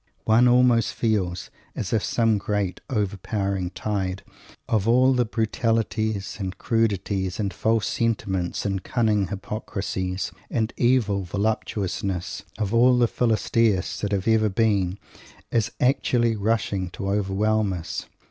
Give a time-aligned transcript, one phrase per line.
[0.25, 4.23] One almost feels as if some great overpowering tide
[4.67, 12.41] of all the brutalities and crudities and false sentiments and cunning hypocrisies, and evil voluptuousness,
[12.57, 14.97] of all the Philistias that have ever been,
[15.51, 18.07] is actually rushing to overwhelm us!